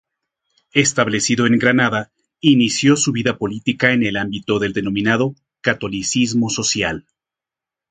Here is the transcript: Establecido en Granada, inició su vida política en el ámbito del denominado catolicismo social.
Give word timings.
Establecido 0.73 1.45
en 1.45 1.59
Granada, 1.59 2.11
inició 2.39 2.95
su 2.95 3.11
vida 3.11 3.37
política 3.37 3.91
en 3.93 4.01
el 4.03 4.17
ámbito 4.17 4.57
del 4.57 4.73
denominado 4.73 5.35
catolicismo 5.61 6.49
social. 6.49 7.05